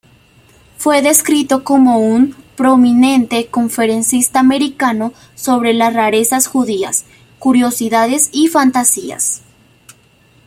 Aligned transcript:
Fue 0.79 1.03
descrito 1.03 1.63
como 1.63 1.99
un 1.99 2.33
"prominente 2.57 3.49
conferencista 3.49 4.39
americano 4.39 5.13
sobre 5.35 5.77
rarezas 5.77 6.47
judías, 6.47 7.05
curiosidades 7.37 8.31
y 8.33 8.47
fantasías". 8.47 9.43